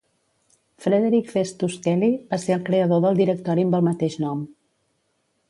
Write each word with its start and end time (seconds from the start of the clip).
Frederic 0.85 1.29
Festus 1.33 1.75
Kelly 1.83 2.09
va 2.33 2.41
ser 2.45 2.57
el 2.57 2.65
creador 2.71 3.05
del 3.05 3.21
directori 3.21 3.69
amb 3.69 3.79
el 3.83 3.87
mateix 3.91 4.19
nom. 4.27 4.43